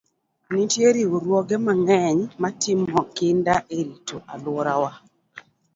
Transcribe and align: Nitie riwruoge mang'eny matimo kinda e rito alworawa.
Nitie 0.53 0.87
riwruoge 0.95 1.57
mang'eny 1.65 2.19
matimo 2.41 2.99
kinda 3.15 3.55
e 3.77 3.79
rito 3.87 4.17
alworawa. 4.33 4.91